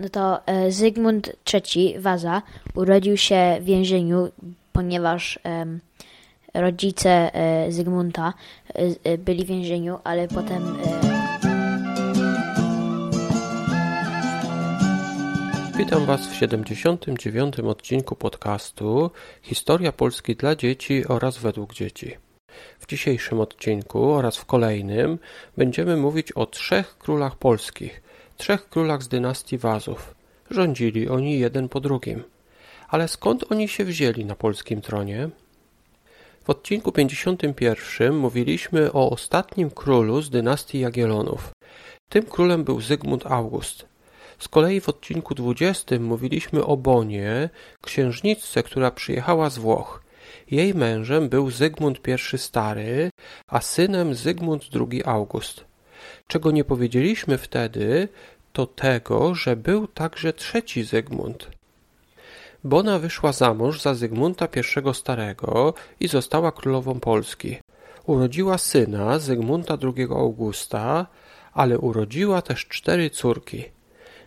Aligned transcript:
No 0.00 0.08
to 0.08 0.46
e, 0.46 0.70
Zygmunt 0.70 1.32
III 1.54 1.98
Waza 1.98 2.42
urodził 2.74 3.16
się 3.16 3.58
w 3.60 3.64
więzieniu, 3.64 4.28
ponieważ 4.72 5.38
rodzice 6.54 7.34
e, 7.34 7.72
Zygmunta 7.72 8.34
e, 9.04 9.18
byli 9.18 9.44
w 9.44 9.48
więzieniu, 9.48 9.98
ale 10.04 10.28
potem 10.28 10.76
Witam 15.76 16.06
Was 16.06 16.26
w 16.26 16.34
79. 16.34 17.60
odcinku 17.60 18.16
podcastu 18.16 19.10
Historia 19.42 19.92
Polski 19.92 20.36
dla 20.36 20.56
dzieci 20.56 21.06
oraz 21.08 21.38
według 21.38 21.74
dzieci. 21.74 22.16
W 22.78 22.86
dzisiejszym 22.86 23.40
odcinku 23.40 24.12
oraz 24.12 24.36
w 24.36 24.44
kolejnym 24.44 25.18
będziemy 25.56 25.96
mówić 25.96 26.32
o 26.32 26.46
trzech 26.46 26.98
królach 26.98 27.36
polskich, 27.36 28.02
trzech 28.40 28.68
królach 28.68 29.02
z 29.02 29.08
dynastii 29.08 29.58
Wazów. 29.58 30.14
Rządzili 30.50 31.08
oni 31.08 31.38
jeden 31.38 31.68
po 31.68 31.80
drugim. 31.80 32.22
Ale 32.88 33.08
skąd 33.08 33.52
oni 33.52 33.68
się 33.68 33.84
wzięli 33.84 34.24
na 34.24 34.34
polskim 34.34 34.80
tronie? 34.80 35.28
W 36.44 36.50
odcinku 36.50 36.92
51 36.92 38.16
mówiliśmy 38.16 38.92
o 38.92 39.10
ostatnim 39.10 39.70
królu 39.70 40.22
z 40.22 40.30
dynastii 40.30 40.80
Jagiellonów. 40.80 41.50
Tym 42.08 42.22
królem 42.22 42.64
był 42.64 42.80
Zygmunt 42.80 43.26
August. 43.26 43.86
Z 44.38 44.48
kolei 44.48 44.80
w 44.80 44.88
odcinku 44.88 45.34
20 45.34 45.98
mówiliśmy 45.98 46.64
o 46.64 46.76
Bonie, 46.76 47.50
księżniczce, 47.82 48.62
która 48.62 48.90
przyjechała 48.90 49.50
z 49.50 49.58
Włoch. 49.58 50.02
Jej 50.50 50.74
mężem 50.74 51.28
był 51.28 51.50
Zygmunt 51.50 51.98
I 52.08 52.38
Stary, 52.38 53.10
a 53.46 53.60
synem 53.60 54.14
Zygmunt 54.14 54.62
II 54.74 55.04
August. 55.04 55.69
Czego 56.26 56.50
nie 56.50 56.64
powiedzieliśmy 56.64 57.38
wtedy, 57.38 58.08
to 58.52 58.66
tego, 58.66 59.34
że 59.34 59.56
był 59.56 59.86
także 59.86 60.32
trzeci 60.32 60.84
Zygmunt. 60.84 61.50
Bona 62.64 62.98
wyszła 62.98 63.32
za 63.32 63.54
mąż 63.54 63.82
za 63.82 63.94
Zygmunta 63.94 64.48
I 64.56 64.94
Starego 64.94 65.74
i 66.00 66.08
została 66.08 66.52
królową 66.52 67.00
Polski. 67.00 67.56
Urodziła 68.06 68.58
syna 68.58 69.18
Zygmunta 69.18 69.78
II 69.82 70.04
Augusta, 70.10 71.06
ale 71.52 71.78
urodziła 71.78 72.42
też 72.42 72.66
cztery 72.66 73.10
córki. 73.10 73.64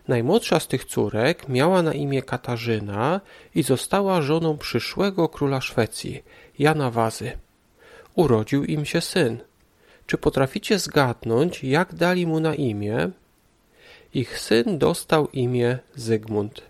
Najmłodsza 0.08 0.60
z 0.60 0.68
tych 0.68 0.84
córek 0.84 1.48
miała 1.48 1.82
na 1.82 1.92
imię 1.92 2.22
Katarzyna 2.22 3.20
i 3.54 3.62
została 3.62 4.22
żoną 4.22 4.58
przyszłego 4.58 5.28
króla 5.28 5.60
Szwecji, 5.60 6.22
Jana 6.58 6.90
Wazy. 6.90 7.32
Urodził 8.14 8.64
im 8.64 8.84
się 8.84 9.00
syn. 9.00 9.38
Czy 10.06 10.18
potraficie 10.18 10.78
zgadnąć, 10.78 11.64
jak 11.64 11.94
dali 11.94 12.26
mu 12.26 12.40
na 12.40 12.54
imię? 12.54 13.10
Ich 14.14 14.40
syn 14.40 14.78
dostał 14.78 15.28
imię 15.28 15.78
Zygmunt. 15.94 16.62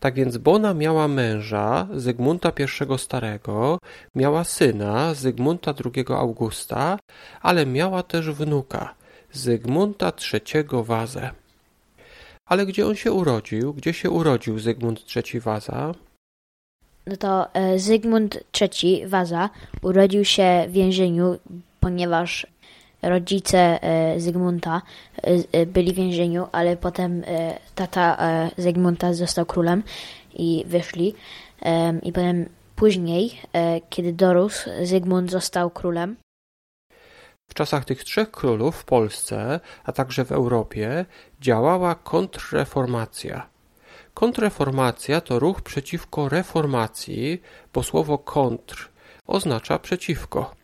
Tak 0.00 0.14
więc 0.14 0.36
Bona 0.38 0.74
miała 0.74 1.08
męża, 1.08 1.88
Zygmunta 1.94 2.52
I 2.58 2.98
Starego, 2.98 3.78
miała 4.14 4.44
syna, 4.44 5.14
Zygmunta 5.14 5.74
II 5.94 6.04
Augusta, 6.08 6.98
ale 7.42 7.66
miała 7.66 8.02
też 8.02 8.30
wnuka, 8.30 8.94
Zygmunta 9.32 10.12
III 10.32 10.64
Wazę. 10.84 11.30
Ale 12.46 12.66
gdzie 12.66 12.86
on 12.86 12.96
się 12.96 13.12
urodził? 13.12 13.74
Gdzie 13.74 13.92
się 13.92 14.10
urodził 14.10 14.58
Zygmunt 14.58 15.04
III 15.16 15.40
Waza? 15.40 15.94
no 17.06 17.16
to 17.16 17.54
e, 17.54 17.78
Zygmunt 17.78 18.44
III 18.60 19.06
Waza 19.06 19.50
urodził 19.82 20.24
się 20.24 20.66
w 20.68 20.72
więzieniu, 20.72 21.38
ponieważ 21.80 22.46
rodzice 23.02 23.82
e, 23.82 24.20
Zygmunta 24.20 24.82
e, 25.16 25.22
e, 25.52 25.66
byli 25.66 25.92
w 25.92 25.96
więzieniu, 25.96 26.46
ale 26.52 26.76
potem 26.76 27.22
tata 27.74 28.18
Zygmunta 28.56 29.14
został 29.14 29.46
królem 29.46 29.82
i 30.34 30.64
wyszli. 30.66 31.14
I 32.02 32.12
potem 32.12 32.48
później, 32.76 33.40
kiedy 33.90 34.12
dorósł, 34.12 34.70
Zygmunt 34.82 35.30
został 35.30 35.70
królem. 35.70 36.16
W 37.50 37.54
czasach 37.54 37.84
tych 37.84 38.04
trzech 38.04 38.30
królów 38.30 38.76
w 38.76 38.84
Polsce, 38.84 39.60
a 39.84 39.92
także 39.92 40.24
w 40.24 40.32
Europie, 40.32 41.04
działała 41.40 41.94
kontrreformacja. 41.94 43.46
Kontrreformacja 44.14 45.20
to 45.20 45.38
ruch 45.38 45.62
przeciwko 45.62 46.28
reformacji, 46.28 47.42
bo 47.72 47.82
słowo 47.82 48.18
kontr 48.18 48.90
oznacza 49.26 49.78
przeciwko. 49.78 50.59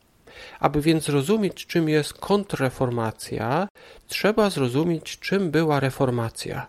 Aby 0.61 0.81
więc 0.81 1.05
zrozumieć, 1.05 1.67
czym 1.67 1.89
jest 1.89 2.13
kontrreformacja, 2.13 3.69
trzeba 4.09 4.51
zrozumieć, 4.51 5.19
czym 5.19 5.51
była 5.51 5.81
reformacja. 5.81 6.67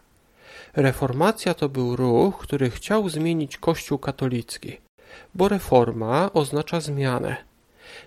Reformacja 0.75 1.53
to 1.53 1.69
był 1.69 1.95
ruch, 1.95 2.37
który 2.37 2.69
chciał 2.69 3.09
zmienić 3.09 3.57
Kościół 3.57 3.97
katolicki, 3.99 4.77
bo 5.35 5.47
reforma 5.47 6.29
oznacza 6.33 6.81
zmianę. 6.81 7.35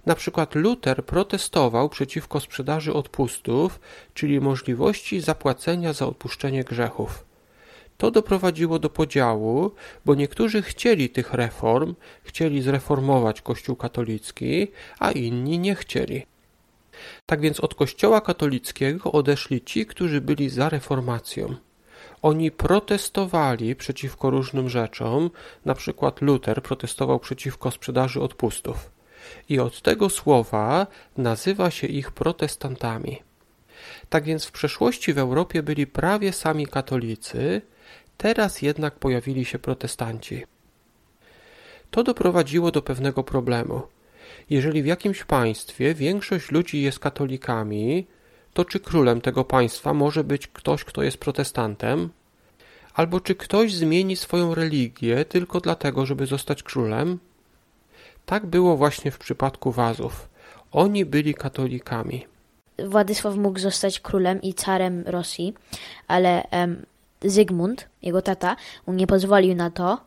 Na 0.06 0.14
przykład 0.14 0.54
Luter 0.54 1.04
protestował 1.04 1.88
przeciwko 1.88 2.40
sprzedaży 2.40 2.92
odpustów, 2.92 3.80
czyli 4.14 4.40
możliwości 4.40 5.20
zapłacenia 5.20 5.92
za 5.92 6.06
odpuszczenie 6.06 6.64
grzechów. 6.64 7.29
To 8.00 8.10
doprowadziło 8.10 8.78
do 8.78 8.90
podziału, 8.90 9.70
bo 10.04 10.14
niektórzy 10.14 10.62
chcieli 10.62 11.10
tych 11.10 11.34
reform, 11.34 11.94
chcieli 12.22 12.62
zreformować 12.62 13.42
Kościół 13.42 13.76
katolicki, 13.76 14.68
a 14.98 15.10
inni 15.10 15.58
nie 15.58 15.74
chcieli. 15.74 16.26
Tak 17.26 17.40
więc 17.40 17.60
od 17.60 17.74
Kościoła 17.74 18.20
katolickiego 18.20 19.12
odeszli 19.12 19.60
ci, 19.60 19.86
którzy 19.86 20.20
byli 20.20 20.48
za 20.48 20.68
reformacją. 20.68 21.54
Oni 22.22 22.50
protestowali 22.50 23.76
przeciwko 23.76 24.30
różnym 24.30 24.68
rzeczom, 24.68 25.30
na 25.64 25.74
przykład 25.74 26.20
Luter 26.20 26.62
protestował 26.62 27.18
przeciwko 27.18 27.70
sprzedaży 27.70 28.20
odpustów. 28.20 28.90
I 29.48 29.58
od 29.58 29.82
tego 29.82 30.10
słowa 30.10 30.86
nazywa 31.16 31.70
się 31.70 31.86
ich 31.86 32.10
protestantami. 32.10 33.22
Tak 34.08 34.24
więc 34.24 34.44
w 34.44 34.52
przeszłości 34.52 35.12
w 35.12 35.18
Europie 35.18 35.62
byli 35.62 35.86
prawie 35.86 36.32
sami 36.32 36.66
katolicy, 36.66 37.62
teraz 38.20 38.62
jednak 38.62 38.94
pojawili 38.94 39.44
się 39.44 39.58
protestanci. 39.58 40.44
To 41.90 42.02
doprowadziło 42.02 42.70
do 42.70 42.82
pewnego 42.82 43.24
problemu. 43.24 43.82
Jeżeli 44.50 44.82
w 44.82 44.86
jakimś 44.86 45.24
państwie 45.24 45.94
większość 45.94 46.50
ludzi 46.50 46.82
jest 46.82 46.98
katolikami, 46.98 48.06
to 48.54 48.64
czy 48.64 48.80
królem 48.80 49.20
tego 49.20 49.44
państwa 49.44 49.94
może 49.94 50.24
być 50.24 50.46
ktoś, 50.46 50.84
kto 50.84 51.02
jest 51.02 51.18
protestantem? 51.18 52.10
Albo 52.94 53.20
czy 53.20 53.34
ktoś 53.34 53.74
zmieni 53.74 54.16
swoją 54.16 54.54
religię 54.54 55.24
tylko 55.24 55.60
dlatego, 55.60 56.06
żeby 56.06 56.26
zostać 56.26 56.62
królem? 56.62 57.18
Tak 58.26 58.46
było 58.46 58.76
właśnie 58.76 59.10
w 59.10 59.18
przypadku 59.18 59.72
Wazów. 59.72 60.28
Oni 60.72 61.04
byli 61.04 61.34
katolikami. 61.34 62.26
Władysław 62.78 63.36
mógł 63.36 63.58
zostać 63.58 64.00
królem 64.00 64.42
i 64.42 64.54
carem 64.54 65.04
Rosji, 65.06 65.54
ale 66.08 66.42
em, 66.50 66.86
Zygmunt, 67.24 67.88
jego 68.02 68.22
tata, 68.22 68.56
mu 68.86 68.92
nie 68.92 69.06
pozwolił 69.06 69.54
na 69.54 69.70
to. 69.70 69.98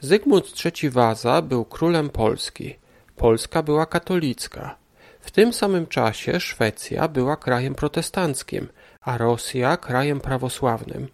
Zygmunt 0.00 0.46
III 0.64 0.90
Waza 0.90 1.42
był 1.42 1.64
królem 1.64 2.10
Polski. 2.10 2.76
Polska 3.16 3.62
była 3.62 3.86
katolicka. 3.86 4.76
W 5.20 5.30
tym 5.30 5.52
samym 5.52 5.86
czasie 5.86 6.40
Szwecja 6.40 7.08
była 7.08 7.36
krajem 7.36 7.74
protestanckim, 7.74 8.68
a 9.00 9.18
Rosja 9.18 9.76
krajem 9.76 10.20
prawosławnym. 10.20 11.08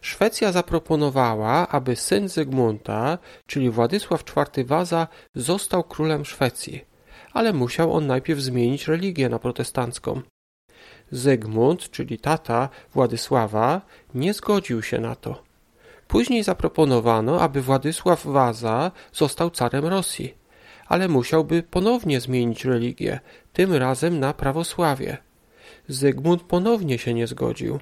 Szwecja 0.00 0.52
zaproponowała, 0.52 1.68
aby 1.68 1.96
syn 1.96 2.28
Zygmunta, 2.28 3.18
czyli 3.46 3.70
Władysław 3.70 4.24
IV 4.36 4.64
Waza, 4.64 5.08
został 5.34 5.84
królem 5.84 6.24
Szwecji, 6.24 6.84
ale 7.32 7.52
musiał 7.52 7.92
on 7.92 8.06
najpierw 8.06 8.40
zmienić 8.40 8.88
religię 8.88 9.28
na 9.28 9.38
protestancką. 9.38 10.22
Zygmunt, 11.10 11.90
czyli 11.90 12.18
tata 12.18 12.68
Władysława, 12.94 13.80
nie 14.14 14.34
zgodził 14.34 14.82
się 14.82 15.00
na 15.00 15.14
to. 15.14 15.42
Później 16.08 16.42
zaproponowano, 16.42 17.40
aby 17.40 17.62
Władysław 17.62 18.26
Waza 18.26 18.90
został 19.12 19.50
carem 19.50 19.84
Rosji, 19.84 20.34
ale 20.86 21.08
musiałby 21.08 21.62
ponownie 21.62 22.20
zmienić 22.20 22.64
religię, 22.64 23.20
tym 23.52 23.72
razem 23.72 24.20
na 24.20 24.34
prawosławie. 24.34 25.16
Zygmunt 25.88 26.42
ponownie 26.42 26.98
się 26.98 27.14
nie 27.14 27.26
zgodził. 27.26 27.78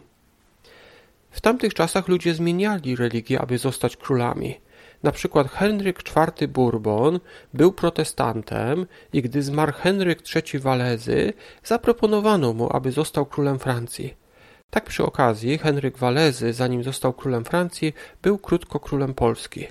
W 1.30 1.40
tamtych 1.40 1.74
czasach 1.74 2.08
ludzie 2.08 2.34
zmieniali 2.34 2.96
religię, 2.96 3.40
aby 3.40 3.58
zostać 3.58 3.96
królami. 3.96 4.60
Na 5.02 5.12
przykład 5.12 5.50
Henryk 5.50 6.02
IV 6.16 6.48
Bourbon 6.48 7.20
był 7.54 7.72
protestantem 7.72 8.86
i 9.12 9.22
gdy 9.22 9.42
zmarł 9.42 9.72
Henryk 9.72 10.22
III 10.34 10.60
Walezy, 10.60 11.32
zaproponowano 11.64 12.52
mu, 12.52 12.76
aby 12.76 12.92
został 12.92 13.26
królem 13.26 13.58
Francji. 13.58 14.14
Tak 14.70 14.84
przy 14.84 15.04
okazji 15.04 15.58
Henryk 15.58 15.98
Walezy, 15.98 16.52
zanim 16.52 16.84
został 16.84 17.12
królem 17.12 17.44
Francji, 17.44 17.94
był 18.22 18.38
krótko 18.38 18.80
królem 18.80 19.14
Polski. 19.14 19.66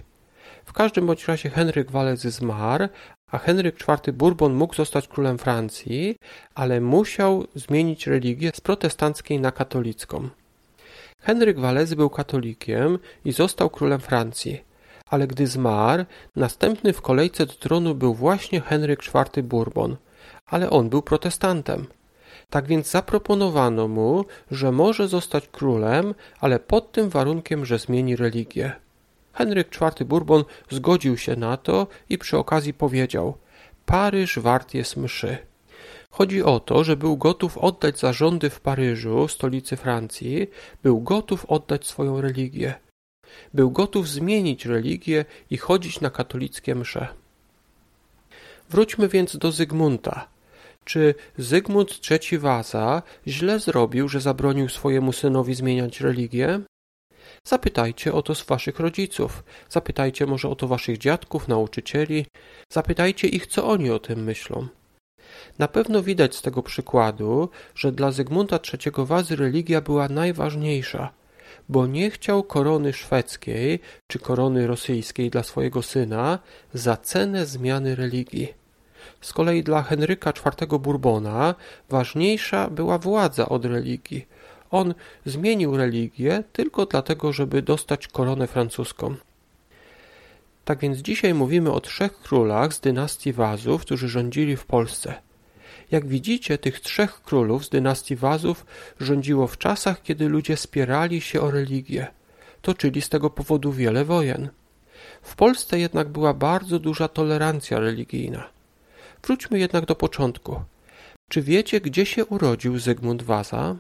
W 0.66 0.74
każdym 0.74 1.08
bądź 1.08 1.28
razie 1.28 1.50
Henryk 1.50 1.92
Walezy 1.92 2.32
zmarł, 2.32 2.88
a 3.32 3.38
Henryk 3.38 3.76
IV 3.80 4.14
Bourbon 4.14 4.54
mógł 4.54 4.76
zostać 4.76 5.08
królem 5.08 5.38
Francji, 5.38 6.16
ale 6.56 6.82
musiał 6.82 7.48
zmienić 7.56 8.08
religię 8.08 8.52
z 8.54 8.62
protestanckiej 8.62 9.40
na 9.40 9.52
katolicką. 9.52 10.30
Henryk 11.20 11.60
Walezy 11.60 11.96
był 11.96 12.10
katolikiem 12.10 13.00
i 13.26 13.32
został 13.32 13.70
królem 13.70 14.00
Francji, 14.00 14.71
ale 15.12 15.28
gdy 15.28 15.48
zmarł, 15.48 16.06
następny 16.36 16.94
w 16.94 17.02
kolejce 17.02 17.46
do 17.46 17.54
tronu 17.54 17.96
był 17.96 18.14
właśnie 18.14 18.62
Henryk 18.62 19.04
IV 19.08 19.44
Bourbon, 19.44 19.98
ale 20.46 20.70
on 20.70 20.90
był 20.90 21.02
protestantem. 21.02 21.88
Tak 22.50 22.68
więc 22.68 22.90
zaproponowano 22.90 23.88
mu, 23.88 24.26
że 24.52 24.72
może 24.72 25.08
zostać 25.08 25.48
królem, 25.48 26.14
ale 26.40 26.60
pod 26.60 26.92
tym 26.92 27.10
warunkiem, 27.10 27.66
że 27.66 27.80
zmieni 27.80 28.16
religię. 28.16 28.72
Henryk 29.34 29.76
IV 29.76 30.06
Bourbon 30.06 30.44
zgodził 30.70 31.18
się 31.18 31.36
na 31.36 31.58
to 31.58 31.88
i 32.10 32.18
przy 32.18 32.38
okazji 32.38 32.74
powiedział: 32.74 33.38
Paryż 33.86 34.40
wart 34.40 34.74
jest 34.74 34.98
mszy. 34.98 35.38
Chodzi 36.10 36.44
o 36.44 36.60
to, 36.60 36.84
że 36.84 36.98
był 36.98 37.18
gotów 37.18 37.58
oddać 37.58 38.00
zarządy 38.00 38.50
w 38.50 38.60
Paryżu, 38.60 39.28
stolicy 39.28 39.78
Francji, 39.78 40.50
był 40.84 41.02
gotów 41.02 41.46
oddać 41.46 41.88
swoją 41.88 42.22
religię. 42.22 42.74
Był 43.54 43.72
gotów 43.72 44.10
zmienić 44.10 44.66
religię 44.66 45.26
i 45.50 45.58
chodzić 45.58 46.02
na 46.02 46.10
katolickie 46.10 46.76
msze. 46.76 47.08
Wróćmy 48.70 49.08
więc 49.08 49.38
do 49.38 49.52
Zygmunta. 49.52 50.28
Czy 50.86 51.16
Zygmunt 51.38 52.00
III 52.12 52.40
Waza 52.40 53.02
źle 53.28 53.60
zrobił, 53.60 54.10
że 54.10 54.22
zabronił 54.22 54.70
swojemu 54.70 55.14
synowi 55.14 55.56
zmieniać 55.56 56.02
religię? 56.02 56.60
Zapytajcie 57.44 58.14
o 58.14 58.22
to 58.22 58.36
z 58.36 58.46
waszych 58.46 58.80
rodziców, 58.80 59.44
zapytajcie 59.70 60.26
może 60.26 60.50
o 60.50 60.56
to 60.56 60.68
waszych 60.68 60.98
dziadków, 60.98 61.48
nauczycieli, 61.48 62.26
zapytajcie 62.70 63.28
ich, 63.28 63.48
co 63.48 63.68
oni 63.68 63.90
o 63.90 64.00
tym 64.00 64.24
myślą. 64.24 64.68
Na 65.60 65.68
pewno 65.68 66.04
widać 66.04 66.36
z 66.36 66.42
tego 66.42 66.64
przykładu, 66.64 67.50
że 67.76 67.92
dla 67.92 68.12
Zygmunta 68.12 68.60
III 68.74 69.06
Wazy 69.06 69.36
religia 69.36 69.82
była 69.82 70.10
najważniejsza, 70.10 71.14
bo 71.72 71.88
nie 71.88 72.12
chciał 72.12 72.44
korony 72.44 72.94
szwedzkiej 72.94 73.80
czy 74.08 74.20
korony 74.20 74.68
rosyjskiej 74.68 75.30
dla 75.30 75.44
swojego 75.44 75.82
syna 75.82 76.40
za 76.74 76.98
cenę 76.98 77.46
zmiany 77.46 77.96
religii. 77.96 78.54
Z 79.22 79.34
kolei 79.34 79.64
dla 79.64 79.84
Henryka 79.84 80.30
IV 80.30 80.80
Bourbona 80.80 81.56
ważniejsza 81.90 82.70
była 82.70 82.98
władza 82.98 83.50
od 83.50 83.66
religii. 83.66 84.28
On 84.72 84.94
zmienił 85.26 85.78
religię 85.78 86.44
tylko 86.54 86.86
dlatego, 86.86 87.34
żeby 87.34 87.62
dostać 87.62 88.08
koronę 88.08 88.48
francuską. 88.48 89.16
Tak 90.66 90.80
więc 90.80 90.98
dzisiaj 90.98 91.34
mówimy 91.34 91.72
o 91.72 91.82
trzech 91.82 92.20
królach 92.20 92.74
z 92.74 92.80
dynastii 92.80 93.34
Wazów, 93.34 93.82
którzy 93.82 94.10
rządzili 94.10 94.56
w 94.56 94.66
Polsce. 94.66 95.31
Jak 95.92 96.08
widzicie, 96.08 96.58
tych 96.58 96.80
trzech 96.80 97.22
królów 97.22 97.66
z 97.66 97.70
dynastii 97.70 98.16
Wazów 98.16 98.66
rządziło 99.00 99.48
w 99.48 99.58
czasach, 99.58 100.02
kiedy 100.02 100.30
ludzie 100.30 100.58
spierali 100.58 101.22
się 101.22 101.42
o 101.42 101.52
religię. 101.52 102.08
Toczyli 102.62 103.02
z 103.02 103.10
tego 103.10 103.30
powodu 103.30 103.72
wiele 103.72 104.06
wojen. 104.06 104.50
W 105.22 105.36
Polsce 105.36 105.80
jednak 105.80 106.10
była 106.10 106.34
bardzo 106.34 106.80
duża 106.80 107.08
tolerancja 107.08 107.80
religijna. 107.80 108.50
Wróćmy 109.24 109.60
jednak 109.60 109.86
do 109.86 109.96
początku. 109.96 110.62
Czy 111.30 111.42
wiecie, 111.42 111.82
gdzie 111.82 112.06
się 112.06 112.26
urodził 112.26 112.80
Zygmunt 112.80 113.24
Waza? 113.24 113.76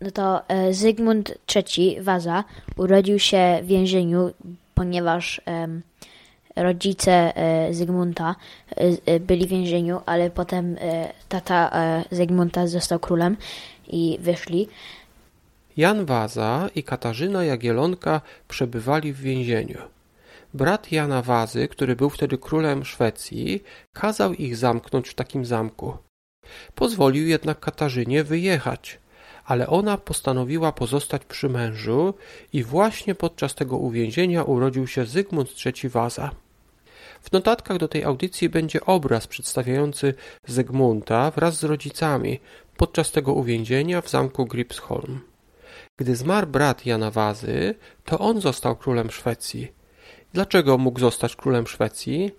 No 0.00 0.10
to 0.10 0.48
e, 0.48 0.74
Zygmunt 0.74 1.38
III 1.56 1.98
Waza 2.00 2.44
urodził 2.76 3.18
się 3.18 3.60
w 3.62 3.66
więzieniu, 3.66 4.32
ponieważ 4.74 5.40
rodzice 6.56 7.36
e, 7.36 7.74
Zygmunta 7.74 8.36
e, 8.70 8.76
e, 9.06 9.20
byli 9.20 9.46
w 9.46 9.50
więzieniu, 9.50 10.00
ale 10.06 10.30
potem 10.30 10.76
tata 11.28 11.70
Zygmunta 12.10 12.66
został 12.66 12.98
królem 12.98 13.36
i 13.88 14.18
wyszli. 14.20 14.68
Jan 15.76 16.04
Waza 16.04 16.68
i 16.74 16.82
Katarzyna 16.82 17.44
Jagielonka 17.44 18.20
przebywali 18.48 19.12
w 19.12 19.20
więzieniu. 19.20 19.78
Brat 20.54 20.92
Jana 20.92 21.22
Wazy, 21.22 21.68
który 21.68 21.96
był 21.96 22.10
wtedy 22.10 22.38
królem 22.38 22.84
Szwecji, 22.84 23.62
kazał 23.92 24.34
ich 24.34 24.56
zamknąć 24.56 25.08
w 25.08 25.14
takim 25.14 25.44
zamku. 25.44 25.96
Pozwolił 26.74 27.26
jednak 27.26 27.60
Katarzynie 27.60 28.24
wyjechać, 28.24 28.98
ale 29.44 29.66
ona 29.66 29.98
postanowiła 29.98 30.72
pozostać 30.72 31.24
przy 31.24 31.48
mężu 31.48 32.14
i 32.52 32.64
właśnie 32.64 33.14
podczas 33.14 33.54
tego 33.54 33.76
uwięzienia 33.76 34.42
urodził 34.42 34.86
się 34.86 35.06
Zygmunt 35.06 35.50
III 35.66 35.90
Waza. 35.90 36.30
W 37.22 37.32
notatkach 37.32 37.78
do 37.78 37.88
tej 37.88 38.04
audycji 38.04 38.48
będzie 38.48 38.84
obraz 38.86 39.26
przedstawiający 39.26 40.14
Zygmunta 40.46 41.30
wraz 41.30 41.58
z 41.58 41.64
rodzicami 41.64 42.40
podczas 42.76 43.10
tego 43.10 43.32
uwięzienia 43.32 44.00
w 44.00 44.10
zamku 44.10 44.46
Gripsholm. 44.46 45.20
Gdy 45.98 46.16
zmarł 46.16 46.46
brat 46.46 46.86
Jana 46.86 47.10
Wazy, 47.10 47.74
to 48.04 48.18
on 48.18 48.40
został 48.40 48.76
królem 48.76 49.10
Szwecji. 49.10 49.72
Dlaczego 50.32 50.78
mógł 50.78 51.00
zostać 51.00 51.36
królem 51.36 51.66
Szwecji? 51.66 52.30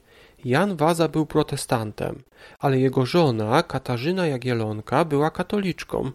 Jan 0.46 0.76
Waza 0.76 1.08
był 1.08 1.26
protestantem, 1.26 2.24
ale 2.60 2.80
jego 2.80 3.06
żona 3.06 3.64
Katarzyna 3.64 4.28
Jagielonka 4.28 5.06
była 5.06 5.32
katoliczką. 5.32 6.12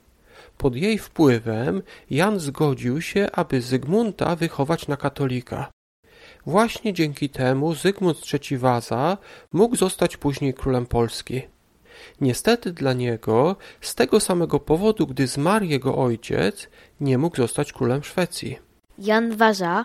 Pod 0.58 0.76
jej 0.76 0.98
wpływem 0.98 1.82
Jan 2.10 2.40
zgodził 2.40 3.02
się, 3.02 3.28
aby 3.32 3.62
Zygmunta 3.62 4.36
wychować 4.36 4.88
na 4.88 4.96
katolika. 4.96 5.70
Właśnie 6.48 6.92
dzięki 6.92 7.28
temu 7.28 7.74
Zygmunt 7.74 8.18
III 8.32 8.58
Waza 8.58 9.18
mógł 9.52 9.76
zostać 9.76 10.16
później 10.16 10.54
królem 10.54 10.86
Polski. 10.86 11.42
Niestety 12.20 12.72
dla 12.72 12.92
niego, 12.92 13.56
z 13.80 13.94
tego 13.94 14.20
samego 14.20 14.60
powodu, 14.60 15.06
gdy 15.06 15.26
zmarł 15.26 15.64
jego 15.64 15.96
ojciec, 15.96 16.68
nie 17.00 17.18
mógł 17.18 17.36
zostać 17.36 17.72
królem 17.72 18.02
Szwecji. 18.02 18.58
Jan 18.98 19.36
Waza 19.36 19.84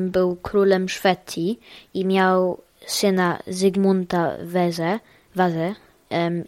był 0.00 0.36
królem 0.36 0.88
Szwecji 0.88 1.60
i 1.94 2.04
miał 2.04 2.60
syna 2.86 3.38
Zygmunta 3.46 4.32
Weze, 4.42 5.00
Wazę, 5.34 5.74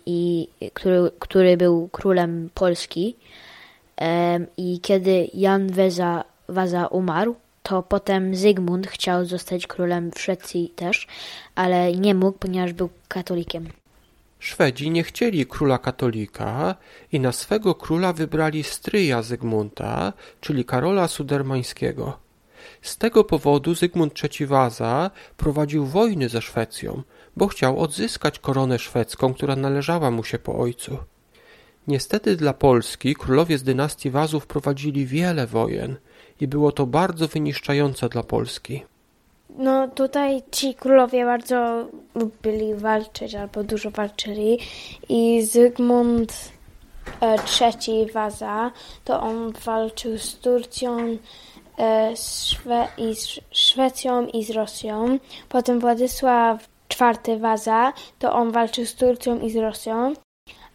i, 0.07 0.49
który, 0.75 1.11
który 1.19 1.57
był 1.57 1.89
królem 1.89 2.51
Polski. 2.55 3.17
I 4.57 4.81
kiedy 4.81 5.29
Jan 5.35 5.67
Weza, 5.67 6.25
Waza 6.49 6.87
umarł, 6.87 7.37
to 7.63 7.83
potem 7.83 8.37
Zygmunt 8.37 8.87
chciał 8.87 9.25
zostać 9.25 9.67
królem 9.67 10.11
w 10.11 10.21
Szwecji 10.21 10.73
też, 10.77 11.07
ale 11.55 11.93
nie 11.97 12.15
mógł, 12.15 12.39
ponieważ 12.39 12.73
był 12.73 12.89
katolikiem. 13.09 13.69
Szwedzi 14.39 14.91
nie 14.91 15.03
chcieli 15.03 15.47
króla 15.47 15.79
katolika 15.79 16.75
i 17.13 17.21
na 17.21 17.33
swego 17.33 17.75
króla 17.75 18.13
wybrali 18.13 18.63
stryja 18.63 19.23
Zygmunta, 19.23 20.13
czyli 20.41 20.65
Karola 20.65 21.09
Sudermańskiego. 21.09 22.19
Z 22.83 22.97
tego 22.97 23.25
powodu 23.25 23.75
Zygmunt 23.75 24.15
III 24.25 24.47
Waza 24.47 25.11
prowadził 25.37 25.87
wojny 25.87 26.29
ze 26.29 26.43
Szwecją, 26.43 27.03
bo 27.37 27.47
chciał 27.47 27.79
odzyskać 27.81 28.39
koronę 28.39 28.79
szwedzką, 28.79 29.35
która 29.35 29.57
należała 29.57 30.11
mu 30.11 30.25
się 30.25 30.39
po 30.39 30.59
ojcu. 30.59 30.99
Niestety 31.89 32.37
dla 32.37 32.53
Polski 32.53 33.15
królowie 33.15 33.59
z 33.59 33.63
dynastii 33.63 34.11
Wazów 34.11 34.47
prowadzili 34.47 35.07
wiele 35.07 35.47
wojen 35.47 35.97
i 36.43 36.49
było 36.49 36.73
to 36.73 36.87
bardzo 36.87 37.29
wyniszczające 37.29 38.09
dla 38.09 38.23
Polski. 38.23 38.85
No 39.59 39.89
tutaj 39.89 40.43
ci 40.51 40.75
królowie 40.75 41.25
bardzo 41.25 41.87
lubili 42.15 42.75
walczyć 42.75 43.35
albo 43.35 43.65
dużo 43.65 43.91
walczyli 43.91 44.59
i 45.09 45.43
Zygmunt 45.43 46.53
e, 47.21 47.37
III 47.61 48.13
Waza 48.13 48.71
to 49.05 49.21
on 49.21 49.53
walczył 49.65 50.19
z 50.19 50.37
Turcją, 50.37 51.17
e, 51.79 52.17
z 52.17 52.45
Szwe 52.45 52.89
i 52.99 53.15
z 53.15 53.41
Szwecją 53.51 54.27
i 54.27 54.45
z 54.45 54.51
Rosją. 54.51 55.19
Potem 55.49 55.81
Władysław 55.81 56.69
IV 57.01 57.39
Waza 57.39 57.93
to 58.19 58.33
on 58.33 58.53
walczył 58.53 58.87
z 58.87 58.95
Turcją 58.95 59.41
i 59.41 59.51
z 59.51 59.57
Rosją. 59.57 60.15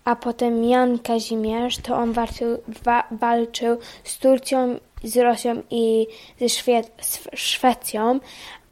A 0.06 0.16
potem 0.16 0.64
Jan 0.64 1.00
Kazimierz 1.00 1.78
to 1.78 1.96
on 1.96 2.14
walczył, 2.14 2.58
wa, 2.84 3.04
walczył 3.12 3.78
z 4.04 4.18
Turcją, 4.18 4.80
z 5.04 5.18
Rosją 5.18 5.63
i 5.70 6.08
ze 6.39 6.50
Szwie 6.50 6.84
z 7.01 7.20
Szwecją 7.34 8.20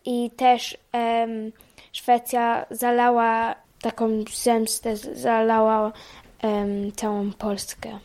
i 0.06 0.32
też 0.38 0.78
em, 0.92 1.52
Szwecja 1.92 2.66
zalała 2.72 3.56
taką 3.82 4.24
zemstę, 4.34 4.98
zalała 4.98 5.92
em, 6.42 6.92
całą 6.92 7.32
Polskę. 7.32 8.00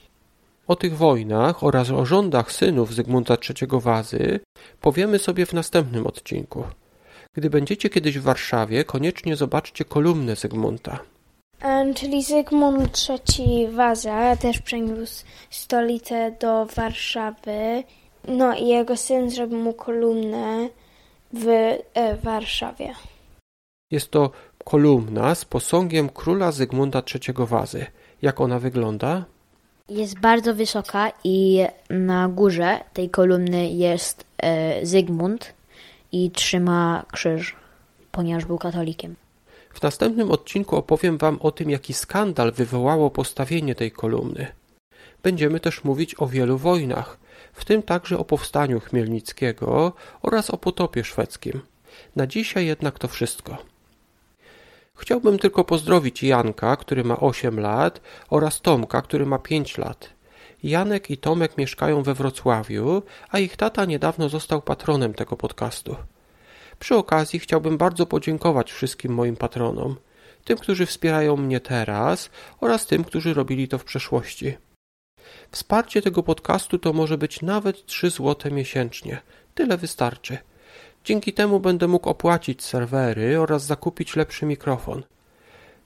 O 0.67 0.77
tych 0.77 0.97
wojnach 0.97 1.65
oraz 1.65 1.91
o 1.91 2.07
rządach 2.07 2.53
synów 2.53 2.95
Zygmunta 2.95 3.35
III 3.35 3.81
Wazy 3.81 4.41
powiemy 4.81 5.19
sobie 5.19 5.47
w 5.47 5.53
następnym 5.53 6.07
odcinku. 6.07 6.65
Gdy 7.35 7.50
będziecie 7.50 7.91
kiedyś 7.91 8.19
w 8.19 8.23
Warszawie, 8.23 8.85
koniecznie 8.85 9.37
zobaczcie 9.37 9.85
kolumnę 9.85 10.37
Zygmunta. 10.37 10.99
Czyli 11.95 12.23
Zygmunt 12.23 13.07
III 13.09 13.69
Waza 13.69 14.37
też 14.37 14.59
przeniósł 14.61 15.25
stolicę 15.50 16.37
do 16.41 16.67
Warszawy. 16.67 17.85
No 18.29 18.55
i 18.55 18.67
jego 18.67 18.97
syn 18.97 19.31
zrobił 19.31 19.59
mu 19.59 19.75
kolumnę 19.75 20.69
w 21.33 21.47
e, 21.95 22.17
Warszawie. 22.17 22.95
Jest 23.91 24.11
to 24.11 24.31
kolumna 24.65 25.35
z 25.35 25.45
posągiem 25.45 26.09
króla 26.09 26.53
Zygmunta 26.53 27.03
III 27.15 27.35
Wazy. 27.47 27.87
Jak 28.23 28.41
ona 28.41 28.59
wygląda? 28.59 29.25
Jest 29.89 30.19
bardzo 30.19 30.55
wysoka 30.55 31.12
i 31.25 31.65
na 31.91 32.29
górze 32.29 32.81
tej 32.93 33.11
kolumny 33.11 33.71
jest 33.71 34.25
e, 34.39 34.87
Zygmunt 34.87 35.55
i 36.12 36.31
trzyma 36.31 37.05
krzyż, 37.12 37.57
ponieważ 38.12 38.45
był 38.45 38.59
katolikiem. 38.59 39.15
W 39.75 39.83
następnym 39.83 40.31
odcinku 40.31 40.77
opowiem 40.77 41.19
Wam 41.19 41.39
o 41.41 41.50
tym, 41.50 41.71
jaki 41.71 41.95
skandal 41.95 42.53
wywołało 42.53 43.11
postawienie 43.11 43.75
tej 43.75 43.91
kolumny. 43.91 44.47
Będziemy 45.23 45.61
też 45.61 45.85
mówić 45.85 46.15
o 46.19 46.27
wielu 46.27 46.59
wojnach, 46.59 47.19
w 47.53 47.65
tym 47.65 47.83
także 47.83 48.19
o 48.19 48.25
powstaniu 48.25 48.81
Chmielnickiego 48.81 49.93
oraz 50.23 50.51
o 50.51 50.59
potopie 50.59 51.05
szwedzkim. 51.05 51.61
Na 52.17 52.27
dzisiaj 52.27 52.67
jednak 52.67 52.99
to 52.99 53.09
wszystko. 53.09 53.57
Chciałbym 54.95 55.39
tylko 55.39 55.65
pozdrowić 55.65 56.23
Janka, 56.23 56.77
który 56.77 57.05
ma 57.05 57.21
8 57.21 57.61
lat, 57.61 58.01
oraz 58.31 58.61
Tomka, 58.61 59.03
który 59.03 59.27
ma 59.27 59.39
5 59.39 59.79
lat. 59.79 60.11
Janek 60.63 61.11
i 61.11 61.19
Tomek 61.19 61.59
mieszkają 61.59 62.03
we 62.03 62.15
Wrocławiu, 62.15 63.03
a 63.31 63.39
ich 63.39 63.57
tata 63.57 63.85
niedawno 63.85 64.29
został 64.29 64.63
patronem 64.63 65.15
tego 65.15 65.37
podcastu. 65.37 65.97
Przy 66.79 66.97
okazji 66.97 67.39
chciałbym 67.39 67.79
bardzo 67.79 68.07
podziękować 68.07 68.73
wszystkim 68.73 69.15
moim 69.15 69.37
patronom, 69.37 69.97
tym, 70.45 70.59
którzy 70.59 70.87
wspierają 70.87 71.37
mnie 71.37 71.61
teraz 71.61 72.31
oraz 72.61 72.87
tym, 72.87 73.05
którzy 73.05 73.35
robili 73.35 73.69
to 73.69 73.79
w 73.79 73.85
przeszłości. 73.85 74.57
Wsparcie 75.51 76.03
tego 76.03 76.23
podcastu 76.23 76.79
to 76.79 76.93
może 76.93 77.19
być 77.19 77.43
nawet 77.43 77.87
3 77.87 78.11
zł 78.11 78.53
miesięcznie. 78.53 79.23
Tyle 79.55 79.77
wystarczy. 79.77 80.39
Dzięki 81.05 81.33
temu 81.33 81.61
będę 81.61 81.89
mógł 81.89 82.09
opłacić 82.09 82.65
serwery 82.65 83.41
oraz 83.41 83.65
zakupić 83.67 84.17
lepszy 84.17 84.47
mikrofon. 84.47 85.03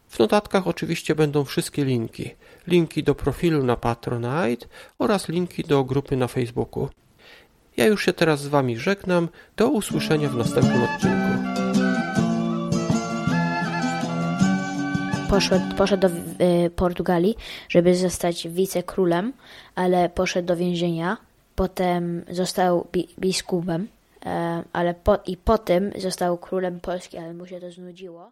W 0.08 0.18
notatkach 0.18 0.66
oczywiście 0.66 1.14
będą 1.14 1.44
wszystkie 1.44 1.84
linki. 1.84 2.34
Linki 2.66 3.02
do 3.02 3.14
profilu 3.14 3.64
na 3.64 3.76
Patronite 3.76 4.66
oraz 4.98 5.28
linki 5.28 5.64
do 5.64 5.84
grupy 5.84 6.16
na 6.16 6.28
Facebooku. 6.28 6.88
Ja 7.76 7.86
już 7.86 8.04
się 8.04 8.12
teraz 8.12 8.40
z 8.40 8.46
Wami 8.46 8.78
żegnam. 8.78 9.28
Do 9.56 9.68
usłyszenia 9.68 10.28
w 10.28 10.36
następnym 10.36 10.82
odcinku. 10.82 11.43
Poszedł, 15.34 15.74
poszedł 15.76 16.08
do 16.08 16.08
y, 16.08 16.70
Portugalii, 16.70 17.36
żeby 17.68 17.94
zostać 17.94 18.48
wicekrólem, 18.48 19.32
ale 19.74 20.08
poszedł 20.08 20.48
do 20.48 20.56
więzienia. 20.56 21.16
Potem 21.54 22.24
został 22.30 22.86
bi 22.92 23.08
biskupem, 23.18 23.88
e, 24.26 24.62
ale 24.72 24.94
po, 24.94 25.18
i 25.26 25.36
potem 25.36 25.92
został 25.96 26.38
królem 26.38 26.80
Polski, 26.80 27.18
ale 27.18 27.34
mu 27.34 27.46
się 27.46 27.60
to 27.60 27.70
znudziło. 27.70 28.30